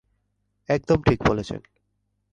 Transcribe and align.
একদম 0.69 0.99
ঠিক 1.01 1.19
বলছেন। 1.27 1.61